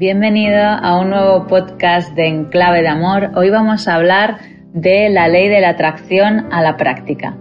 [0.00, 3.32] Bienvenido a un nuevo podcast de Enclave de Amor.
[3.34, 4.38] Hoy vamos a hablar
[4.72, 7.36] de la ley de la atracción a la práctica.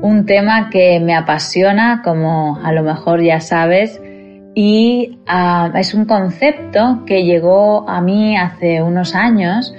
[0.00, 4.00] Un tema que me apasiona, como a lo mejor ya sabes,
[4.54, 9.74] y ah, es un concepto que llegó a mí hace unos años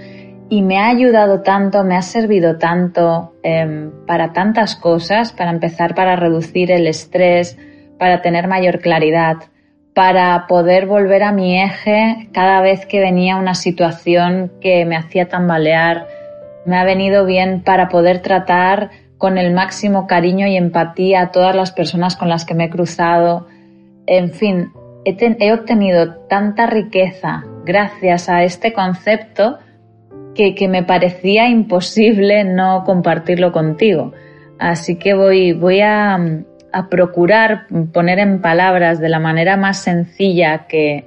[0.49, 5.95] y me ha ayudado tanto, me ha servido tanto em, para tantas cosas, para empezar,
[5.95, 7.57] para reducir el estrés,
[7.97, 9.37] para tener mayor claridad,
[9.93, 15.27] para poder volver a mi eje cada vez que venía una situación que me hacía
[15.27, 16.07] tambalear.
[16.65, 21.55] Me ha venido bien para poder tratar con el máximo cariño y empatía a todas
[21.55, 23.47] las personas con las que me he cruzado.
[24.05, 24.71] En fin,
[25.05, 29.57] he, obtenido tanta riqueza gracias a este concepto
[30.35, 34.13] que, que, me parecía imposible no compartirlo contigo.
[34.57, 36.17] Así que voy, voy a,
[36.71, 41.05] a procurar poner en palabras de la manera más sencilla que,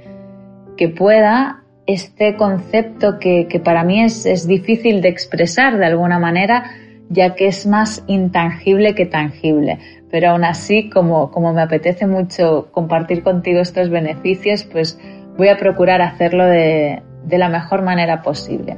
[0.76, 6.18] que pueda este concepto que, que para mí es, es, difícil de expresar de alguna
[6.18, 6.64] manera,
[7.08, 9.78] ya que es más intangible que tangible.
[10.10, 14.98] Pero aún así, como, como me apetece mucho compartir contigo estos beneficios, pues
[15.36, 18.76] voy a procurar hacerlo de, de la mejor manera posible.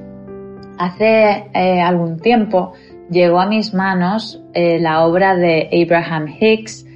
[0.79, 2.73] Hace eh, algún tiempo
[3.11, 6.87] llegó a mis manos eh, la obra de Abraham Hicks,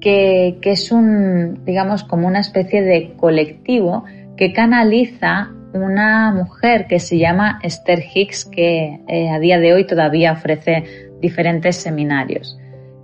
[0.00, 4.04] que, es un, digamos, como una especie de colectivo
[4.36, 9.86] que canaliza una mujer que se llama Esther Hicks, que eh, a día de hoy
[9.86, 12.58] todavía ofrece diferentes seminarios.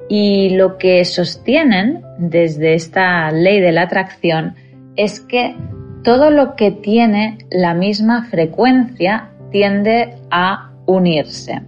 [0.09, 4.55] Y lo que sostienen desde esta ley de la atracción
[4.97, 5.55] es que
[6.03, 11.63] todo lo que tiene la misma frecuencia tiende a unirse.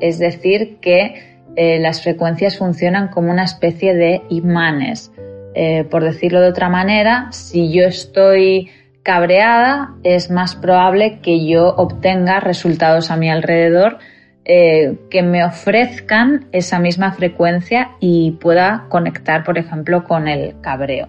[0.00, 5.10] Es decir, que eh, las frecuencias funcionan como una especie de imanes.
[5.54, 8.70] Eh, por decirlo de otra manera, si yo estoy
[9.02, 13.98] cabreada, es más probable que yo obtenga resultados a mi alrededor
[14.44, 21.08] eh, que me ofrezcan esa misma frecuencia y pueda conectar, por ejemplo, con el cabreo.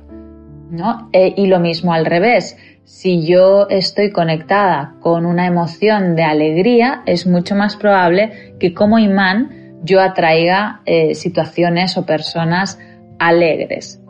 [1.14, 2.58] Y lo mismo al revés.
[2.84, 8.98] Si yo estoy conectada con una emoción de alegría, es mucho más probable que como
[8.98, 12.80] imán yo atraiga eh, situaciones o personas
[13.20, 14.02] alegres.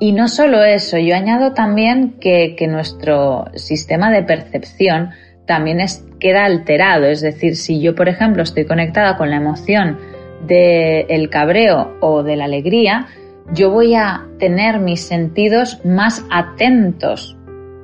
[0.00, 5.10] Y no solo eso, yo añado también que, nuestro sistema de percepción
[5.44, 5.78] también
[6.20, 7.06] queda alterado.
[7.06, 9.98] Es decir, si yo, por ejemplo, estoy conectada con la emoción
[10.46, 13.08] del cabreo o de la alegría,
[13.52, 17.36] yo voy a tener mis sentidos más atentos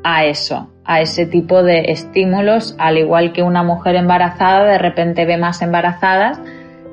[0.03, 5.25] a eso, a ese tipo de estímulos, al igual que una mujer embarazada de repente
[5.25, 6.41] ve más embarazadas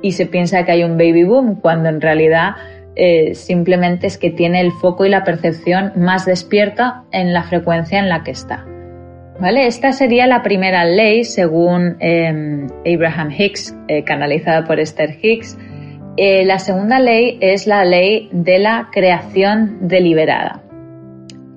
[0.01, 2.55] y se piensa que hay un baby boom, cuando en realidad
[2.95, 7.99] eh, simplemente es que tiene el foco y la percepción más despierta en la frecuencia
[7.99, 8.65] en la que está.
[9.39, 9.65] ¿Vale?
[9.65, 15.57] Esta sería la primera ley según em, Abraham Hicks, eh, canalizada por Esther Hicks.
[16.17, 20.61] Eh, la segunda ley es la ley de la creación deliberada.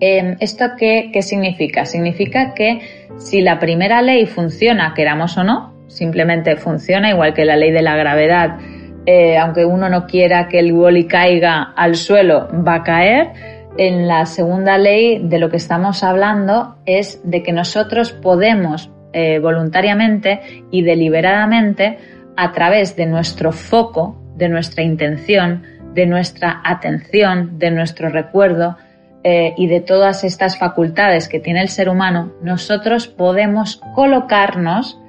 [0.01, 1.85] Em, ¿Esto qué, qué significa?
[1.85, 2.81] Significa que
[3.17, 7.83] si la primera ley funciona, queramos o no, simplemente funciona, igual que la ley de
[7.83, 8.59] la gravedad,
[9.07, 13.29] eh, aunque uno no quiera que el boli caiga al suelo, va a caer.
[13.77, 19.41] En la segunda ley de lo que estamos hablando es de que nosotros podemos eh,
[19.41, 21.99] voluntariamente y deliberadamente,
[22.37, 25.63] a través de nuestro foco, de nuestra intención,
[25.95, 28.77] de nuestra atención, de nuestro recuerdo
[29.23, 35.01] eh, y de todas estas facultades que tiene el ser humano, nosotros podemos colocarnos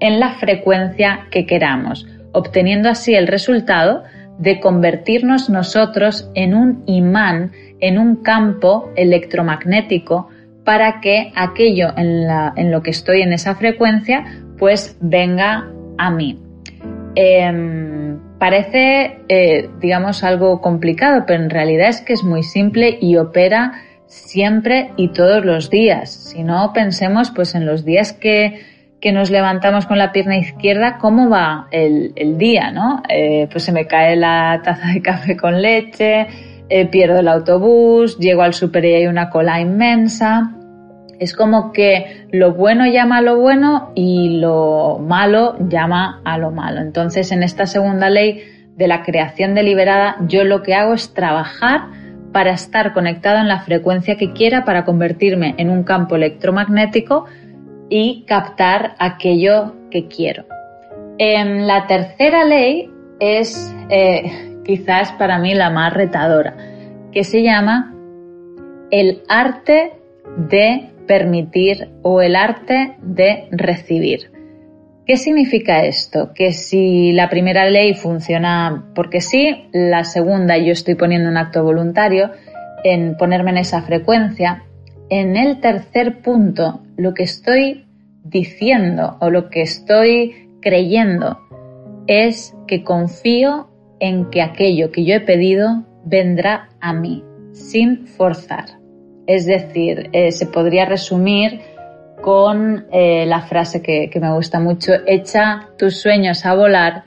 [0.00, 4.02] en la frecuencia que queramos, obteniendo así el resultado
[4.38, 10.28] de convertirnos nosotros en un imán, en un campo electromagnético
[10.64, 14.24] para que aquello en, lo que estoy en esa frecuencia
[14.58, 15.68] pues venga
[15.98, 16.40] a mí.
[17.14, 23.16] Em, parece, eh, digamos, algo complicado, pero en realidad es que es muy simple y
[23.16, 23.74] opera
[24.06, 26.10] siempre y todos los días.
[26.10, 28.58] Si no, pensemos pues en los días que
[29.00, 32.72] que nos levantamos con la pierna izquierda, ¿cómo va el, día?
[32.72, 33.02] ¿no?
[33.08, 36.26] Eh, pues se me cae la taza de café con leche,
[36.68, 40.52] eh, pierdo el autobús, llego al super y hay una cola inmensa.
[41.22, 46.50] Es como que lo bueno llama a lo bueno y lo malo llama a lo
[46.50, 46.80] malo.
[46.80, 48.42] Entonces, en esta segunda ley
[48.74, 51.82] de la creación deliberada, yo lo que hago es trabajar
[52.32, 57.26] para estar conectado en la frecuencia que quiera, para convertirme en un campo electromagnético
[57.88, 60.46] y captar aquello que quiero.
[61.18, 62.90] Em, la tercera ley
[63.20, 66.56] es eh, quizás para mí la más retadora,
[67.12, 67.94] que se llama
[68.90, 69.92] el arte
[70.36, 74.30] de permitir o el arte de recibir.
[75.04, 76.32] ¿Qué significa esto?
[76.34, 81.62] Que si la primera ley funciona porque sí, la segunda yo estoy poniendo un acto
[81.62, 82.30] voluntario
[82.82, 84.62] en ponerme en esa frecuencia,
[85.10, 87.84] en el tercer punto lo que estoy
[88.24, 91.40] diciendo o lo que estoy creyendo
[92.06, 93.68] es que confío
[94.00, 97.22] en que aquello que yo he pedido vendrá a mí,
[97.52, 98.81] sin forzar.
[99.26, 101.60] Es decir, eh, se podría resumir
[102.20, 107.04] con eh, la frase que, me gusta mucho, echa tus sueños a volar,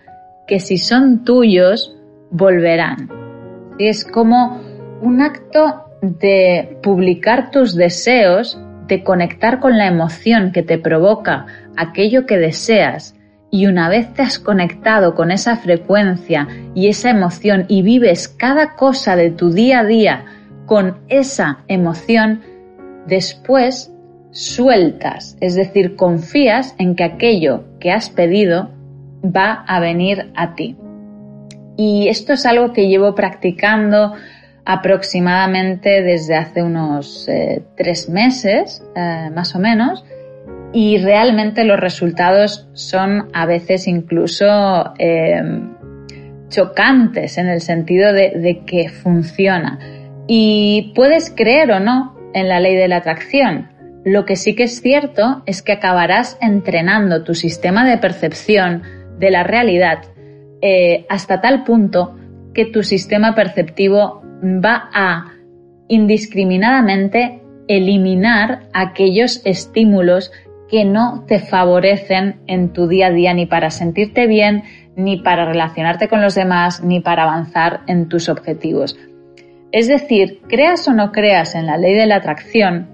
[0.47, 1.95] que si son tuyos,
[2.31, 3.09] volverán.
[3.79, 4.61] Es como
[5.01, 12.25] un acto de publicar tus deseos, de conectar con la emoción que te provoca aquello
[12.25, 13.15] que deseas
[13.49, 18.75] y una vez te has conectado con esa frecuencia y esa emoción y vives cada
[18.75, 20.25] cosa de tu día a día
[20.65, 22.41] con esa emoción,
[23.07, 23.91] después
[24.31, 28.69] sueltas, es decir, confías en que aquello que has pedido
[29.23, 30.75] va a venir a ti.
[31.77, 34.13] Y esto es algo que llevo practicando
[34.65, 40.03] aproximadamente desde hace unos eh, tres meses, eh, más o menos,
[40.73, 45.41] y realmente los resultados son a veces incluso eh,
[46.49, 49.79] chocantes en el sentido de que funciona.
[50.27, 53.69] Y puedes creer o no en la ley de la atracción,
[54.05, 58.83] lo que sí que es cierto es que acabarás entrenando tu sistema de percepción
[59.17, 59.99] de la realidad
[60.61, 62.15] eh, hasta tal punto
[62.53, 65.33] que tu sistema perceptivo va a
[65.87, 70.31] indiscriminadamente eliminar aquellos estímulos
[70.69, 74.63] que no te favorecen en tu día a día ni para sentirte bien,
[74.95, 78.97] ni para relacionarte con los demás, ni para avanzar en tus objetivos.
[79.75, 82.87] Es decir, creas o no creas en la ley de la atracción,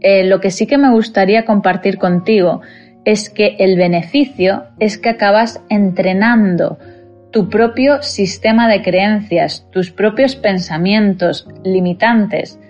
[0.00, 2.60] eh, lo que sí que me gustaría compartir contigo
[3.04, 6.78] es que el beneficio es que acabas entrenando
[7.32, 12.60] tu propio sistema de creencias, tus propios pensamientos limitantes.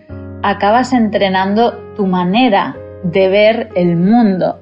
[0.43, 4.61] Acabas entrenando tu manera de ver el mundo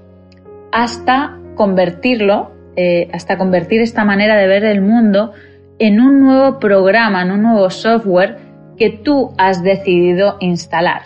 [0.72, 5.32] hasta convertirlo, eh, hasta convertir esta manera de ver el mundo
[5.78, 8.43] en un nuevo programa, en un nuevo software
[8.76, 11.02] que tú has decidido instalar.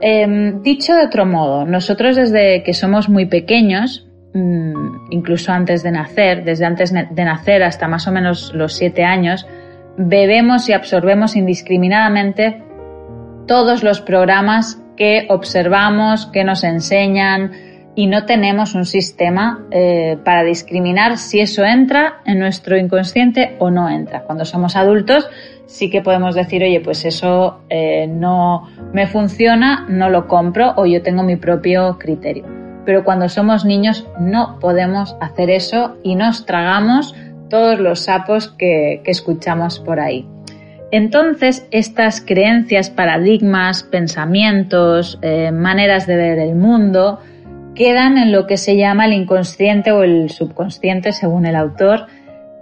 [0.00, 5.90] Em, dicho de otro modo, nosotros desde que somos muy pequeños, mm, incluso antes de
[5.90, 9.46] nacer, desde antes de nacer hasta más o menos los siete años,
[9.96, 12.62] bebemos y absorbemos indiscriminadamente
[13.46, 17.52] todos los programas que observamos, que nos enseñan
[17.94, 23.70] y no tenemos un sistema eh, para discriminar si eso entra en nuestro inconsciente o
[23.70, 24.22] no entra.
[24.24, 25.28] Cuando somos adultos
[25.66, 30.86] sí que podemos decir, oye, pues eso eh, no me funciona, no lo compro o
[30.86, 32.44] yo tengo mi propio criterio.
[32.84, 37.14] Pero cuando somos niños no podemos hacer eso y nos tragamos
[37.50, 40.26] todos los sapos que, escuchamos por ahí.
[40.92, 47.18] Entonces, estas creencias, paradigmas, pensamientos, eh, maneras de ver el mundo,
[47.74, 52.06] quedan en lo que se llama el inconsciente o el subconsciente, según el autor,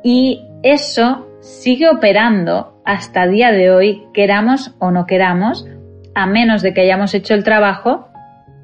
[0.03, 5.67] y eso sigue operando hasta día de hoy, queramos o no queramos,
[6.15, 8.09] a menos de que hayamos hecho el trabajo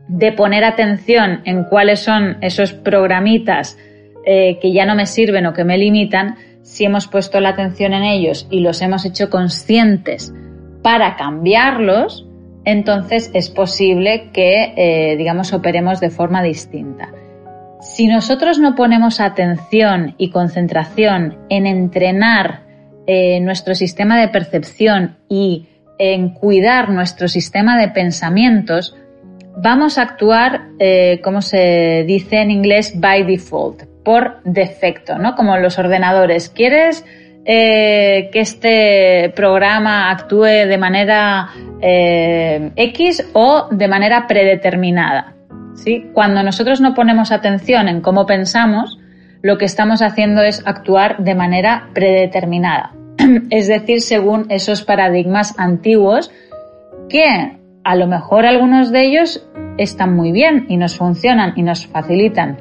[0.09, 3.77] de poner atención en cuáles son esos programitas
[4.25, 7.93] eh, que ya no me sirven o que me limitan, si hemos puesto la atención
[7.93, 10.33] en ellos y los hemos hecho conscientes
[10.83, 12.27] para cambiarlos,
[12.65, 17.11] entonces es posible que, eh, digamos, operemos de forma distinta.
[17.81, 22.70] Si nosotros no ponemos atención y concentración en entrenar
[23.13, 25.67] eh, nuestro sistema de percepción y
[25.99, 28.95] en cuidar nuestro sistema de pensamientos,
[29.57, 35.35] vamos a actuar, eh, como se dice en inglés, by default, por defecto, ¿no?
[35.35, 36.51] Como los ordenadores.
[36.51, 37.05] ¿Quieres
[37.45, 41.49] eh, que este programa actúe de manera
[41.81, 45.35] X o de manera predeterminada?
[45.75, 46.11] ¿sí?
[46.13, 49.01] Cuando nosotros no ponemos atención en cómo pensamos,
[49.43, 52.93] lo que estamos haciendo es actuar de manera predeterminada,
[53.51, 56.31] es decir, según esos paradigmas antiguos
[57.09, 59.47] que a lo mejor algunos de ellos
[59.79, 62.59] están muy bien y nos funcionan y nos facilitan,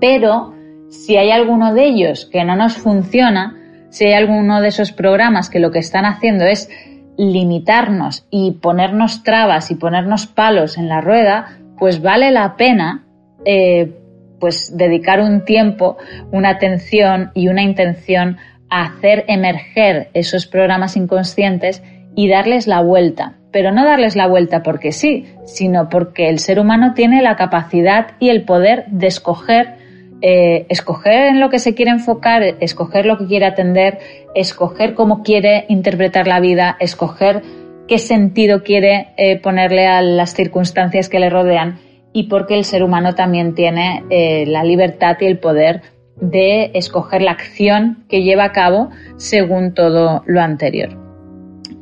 [0.00, 0.54] pero
[0.88, 3.56] si hay alguno de ellos que no nos funciona,
[3.90, 6.68] si hay alguno de esos programas que lo que están haciendo es
[7.16, 13.04] limitarnos y ponernos trabas y ponernos palos en la rueda, pues vale la pena
[13.44, 13.96] eh,
[14.38, 15.98] pues dedicar un tiempo,
[16.32, 18.38] una atención y una intención
[18.70, 21.82] hacer emerger esos programas inconscientes
[22.14, 23.34] y darles la vuelta.
[23.52, 28.12] Pero no darles la vuelta porque sí, sino porque el ser humano tiene la capacidad
[28.20, 29.74] y el poder de escoger,
[30.22, 33.98] eh, escoger en lo que se quiere enfocar, escoger lo que quiere atender,
[34.34, 37.42] escoger cómo quiere interpretar la vida, escoger
[37.88, 41.80] qué sentido quiere eh, ponerle a las circunstancias que le rodean
[42.12, 45.82] y porque el ser humano también tiene eh, la libertad y el poder
[46.20, 50.96] de escoger la acción que lleva a cabo según todo lo anterior.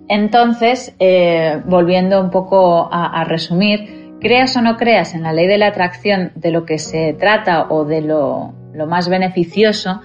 [0.08, 5.58] Entonces, eh, volviendo un poco a, resumir, creas o no creas en la ley de
[5.58, 8.54] la atracción de lo que se trata o de lo,
[8.86, 10.00] más beneficioso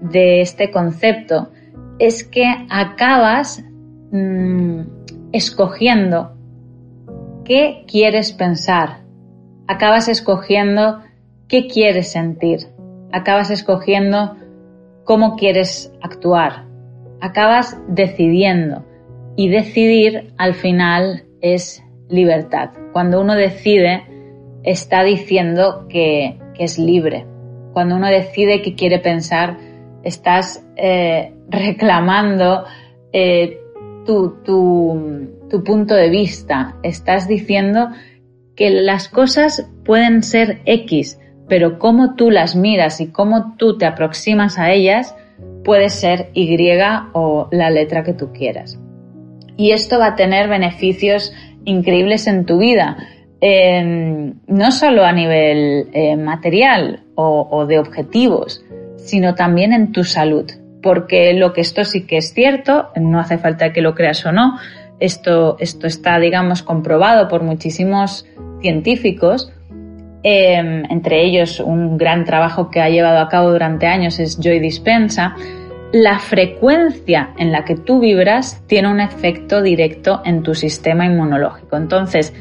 [0.00, 1.48] de este concepto
[1.98, 3.64] es que acabas
[4.12, 4.80] mm,
[5.32, 6.36] escogiendo
[7.44, 9.00] qué quieres pensar,
[9.66, 11.00] acabas escogiendo
[11.48, 12.68] qué quieres sentir,
[13.12, 14.36] acabas escogiendo
[15.04, 16.66] cómo quieres actuar,
[17.20, 18.84] acabas decidiendo
[19.36, 22.70] y decidir al final es libertad.
[22.92, 24.02] Cuando uno decide
[24.64, 27.24] está diciendo que, es libre.
[27.72, 29.56] Cuando uno decide que quiere pensar,
[30.02, 32.64] estás eh, reclamando
[33.12, 33.60] eh,
[34.04, 36.76] tu, punto de vista.
[36.82, 37.90] Estás diciendo
[38.56, 43.86] que las cosas pueden ser X, pero cómo tú las miras y cómo tú te
[43.86, 45.14] aproximas a ellas
[45.64, 46.56] puede ser Y
[47.12, 48.78] o la letra que tú quieras.
[49.56, 51.32] Y esto va a tener beneficios
[51.64, 52.96] increíbles en tu vida,
[53.40, 58.64] no solo a nivel eh, material o de objetivos,
[58.96, 60.50] sino también en tu salud
[60.82, 64.32] porque lo que esto sí que es cierto, no hace falta que lo creas o
[64.32, 64.58] no,
[65.00, 68.26] esto, esto está, digamos, comprobado por muchísimos
[68.60, 69.52] científicos,
[70.22, 74.60] em, entre ellos un gran trabajo que ha llevado a cabo durante años es Joy
[74.60, 75.34] Dispensa,
[75.92, 81.76] la frecuencia en la que tú vibras tiene un efecto directo en tu sistema inmunológico.
[81.76, 82.34] Entonces,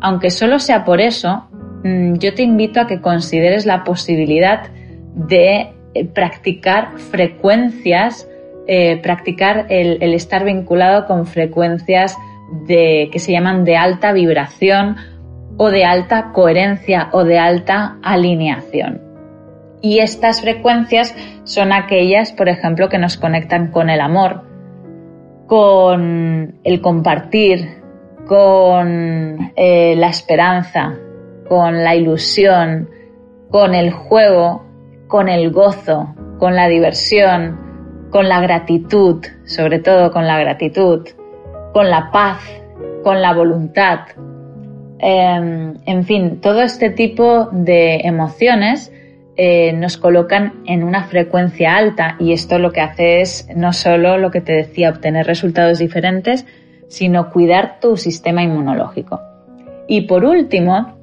[0.00, 1.48] aunque solo sea por eso,
[1.84, 4.70] mm, yo te invito a que consideres la posibilidad
[5.14, 8.28] de eh, practicar frecuencias,
[8.66, 12.16] eh, practicar el, estar vinculado con frecuencias
[12.66, 14.96] de, que se llaman de alta vibración
[15.56, 19.00] o de alta coherencia o de alta alineación.
[19.80, 24.42] Y estas frecuencias son aquellas, por ejemplo, que nos conectan con el amor,
[25.46, 27.82] con el compartir,
[28.26, 30.94] con eh, la esperanza,
[31.48, 32.88] con la ilusión,
[33.50, 34.64] con el juego,
[35.08, 41.06] con el gozo, con la diversión, con la gratitud, sobre todo con la gratitud,
[41.72, 42.38] con la paz,
[43.02, 44.00] con la voluntad.
[45.02, 48.92] Em, en fin, todo este tipo de emociones
[49.36, 54.16] eh, nos colocan en una frecuencia alta y esto lo que hace es no solo
[54.16, 56.46] lo que te decía, obtener resultados diferentes,
[56.88, 59.20] sino cuidar tu sistema inmunológico.
[59.88, 60.96] Y por último,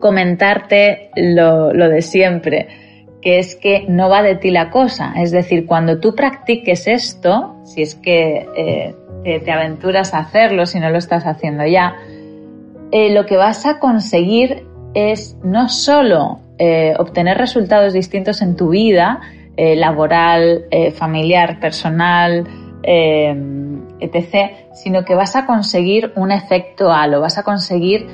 [0.00, 2.68] comentarte lo de siempre
[3.20, 5.14] que es que no va de ti la cosa.
[5.16, 8.94] Es decir, cuando tú practiques esto, si es que eh,
[9.44, 11.96] te, aventuras a hacerlo, si no lo estás haciendo ya,
[12.90, 18.70] eh, lo que vas a conseguir es no solo eh, obtener resultados distintos en tu
[18.70, 19.20] vida,
[19.56, 22.46] laboral, familiar, personal,
[22.84, 28.06] etc., sino que vas a conseguir un efecto halo, vas a conseguir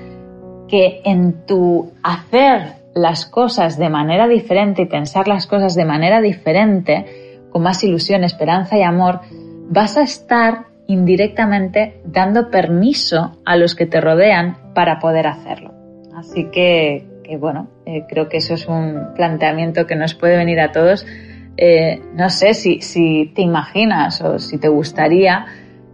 [0.69, 6.21] que en tu hacer las cosas de manera diferente y pensar las cosas de manera
[6.21, 9.21] diferente, con más ilusión, esperanza y amor,
[9.69, 15.73] vas a estar indirectamente dando permiso a los que te rodean para poder hacerlo.
[16.15, 17.07] Así que,
[17.39, 21.07] bueno, eh, creo que eso es un planteamiento que nos puede venir a todos.
[21.57, 25.47] Eh, no sé si, si te imaginas o si te gustaría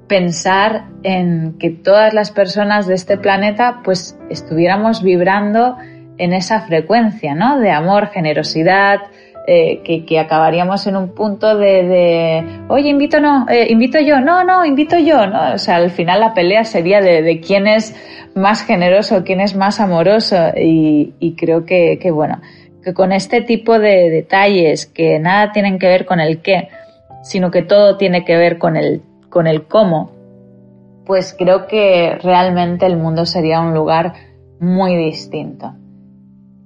[0.09, 5.77] pensar en que todas las personas de este planeta pues estuviéramos vibrando
[6.19, 7.61] en esa frecuencia, ¿no?
[7.61, 9.01] De amor, generosidad,
[9.47, 14.65] eh, que, acabaríamos en un punto de, oye, invito no, eh, invito yo, no, no,
[14.65, 15.55] invito yo, ¿no?
[15.55, 17.97] O sea, al final la pelea sería de, quién es
[18.35, 22.41] más generoso, quién es más amoroso y, creo que, que, bueno,
[22.85, 26.69] que con este tipo de detalles que nada tienen que ver con el qué,
[27.23, 30.13] sino que todo tiene que ver con el, con el cómo,
[31.07, 34.13] pues creo que realmente el mundo sería un lugar
[34.61, 35.73] muy distinto.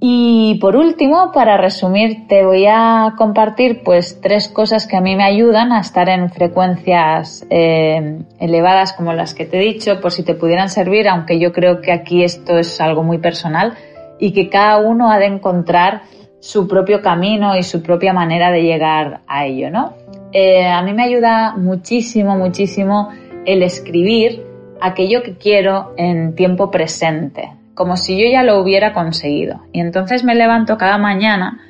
[0.01, 5.17] Y por último, para resumir, te voy a compartir pues tres cosas que a mí
[5.17, 10.13] me ayudan a estar en frecuencias eh, elevadas como las que te he dicho, por
[10.13, 13.75] si te pudieran servir, aunque yo creo que aquí esto es algo muy personal
[14.19, 16.03] y que cada uno ha de encontrar
[16.41, 19.95] su propio camino y su propia manera de llegar a ello, ¿no?
[20.33, 23.09] Eh, a mí me ayuda muchísimo, muchísimo
[23.47, 24.45] el escribir
[24.81, 29.61] aquello que quiero en tiempo presente, como si yo ya lo hubiera conseguido.
[29.73, 31.61] Y entonces me levanto cada mañana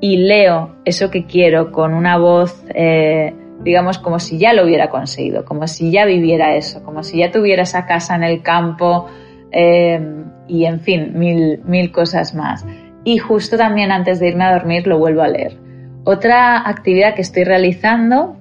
[0.00, 4.90] y leo eso que quiero con una voz, eh, digamos, como si ya lo hubiera
[4.90, 9.06] conseguido, como si ya viviera eso, como si ya tuviera esa casa en el campo
[9.52, 10.00] eh,
[10.48, 12.66] y, en fin, mil, mil cosas más.
[13.04, 15.56] Y justo también antes de irme a dormir lo vuelvo a leer.
[16.04, 18.36] Otra actividad que estoy realizando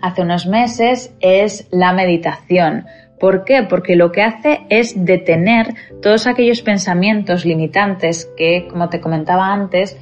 [0.00, 2.86] hace unos meses es la meditación.
[3.18, 3.62] ¿Por qué?
[3.62, 9.98] Porque lo que hace es detener todos aquellos pensamientos limitantes que, como te comentaba antes,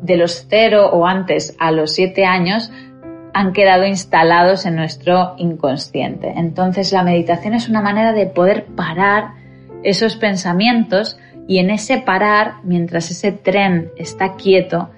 [0.00, 2.70] de los cero o antes a los siete años
[3.34, 6.32] han quedado instalados en nuestro inconsciente.
[6.36, 9.30] Entonces la meditación es una manera de poder parar
[9.82, 14.90] esos pensamientos y en ese parar, mientras ese tren está quieto,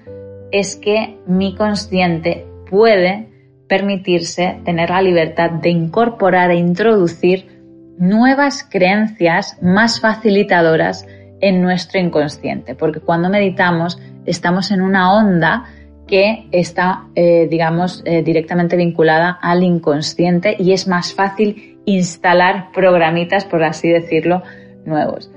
[0.51, 3.29] es que mi consciente puede
[3.67, 7.54] permitirse tener la libertad de incorporar e introducir
[7.97, 11.05] nuevas creencias más facilitadoras
[11.41, 15.65] en nuestro inconsciente, porque cuando meditamos estamos en una onda
[16.07, 23.45] que está, eh, digamos, eh, directamente vinculada al inconsciente y es más fácil instalar programitas,
[23.45, 24.43] por así decirlo,
[24.85, 25.31] nuevos.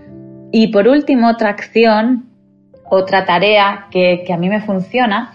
[0.52, 2.26] Y por último, otra acción,
[2.84, 5.32] otra tarea que, a mí me funciona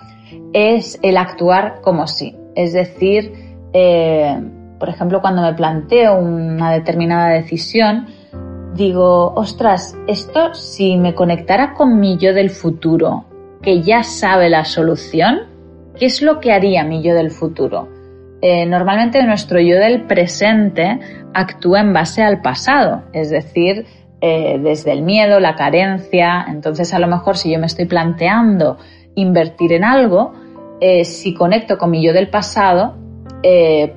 [0.53, 2.35] es el actuar como sí.
[2.55, 3.31] Es decir,
[3.73, 4.39] eh,
[4.83, 8.05] por ejemplo, cuando me planteo una determinada decisión,
[8.73, 13.23] digo, ostras, esto si me conectara con mi yo del futuro,
[13.61, 15.43] que ya sabe la solución,
[15.97, 17.87] ¿qué es lo que haría mi yo del futuro?
[18.41, 20.99] Eh, normalmente nuestro yo del presente
[21.33, 23.85] actúa en base al pasado, es decir,
[24.19, 26.45] eh, desde el miedo, la carencia.
[26.49, 28.75] Entonces, a lo mejor si yo me estoy planteando
[29.15, 30.33] invertir en algo,
[30.81, 33.01] eh, si conecto con mi yo del pasado,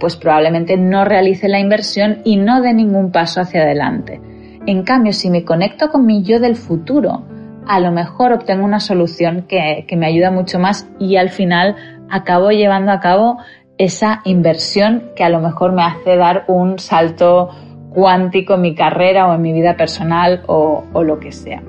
[0.01, 4.21] pues probablemente no realice la inversión y no dé ningún paso hacia adelante.
[4.67, 7.23] En cambio, si me conecto con mi yo del futuro,
[7.67, 11.77] a lo mejor obtengo una solución que, me ayuda mucho más y al final
[12.11, 13.39] acabo llevando a cabo
[13.79, 17.51] esa inversión que a lo mejor me hace dar un salto
[17.91, 21.63] cuántico en mi carrera o en mi vida personal o, lo que sea.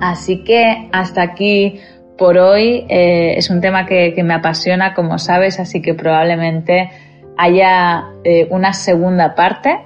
[0.00, 1.80] Así que hasta aquí
[2.16, 6.90] por hoy eh, es un tema que, me apasiona, como sabes, así que probablemente
[7.36, 9.78] haya eh, una segunda parte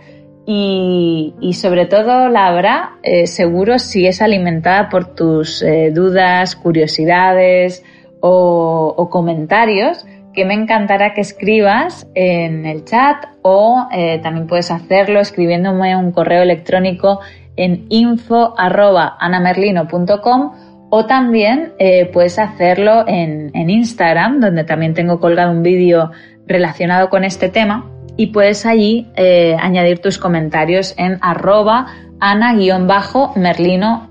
[0.46, 7.84] y, sobre todo la habrá eh, seguro si es alimentada por tus dudas, curiosidades
[8.20, 13.88] o, comentarios que me encantará que escribas en el chat o
[14.22, 17.18] también puedes hacerlo escribiéndome un correo electrónico
[17.56, 20.52] en info.anamerlino.com
[20.90, 21.72] o también
[22.12, 26.10] puedes hacerlo en, Instagram donde también tengo colgado un vídeo
[26.46, 31.86] relacionado con este tema y puedes allí eh, añadir tus comentarios en arroba
[32.20, 34.10] ana-merlino-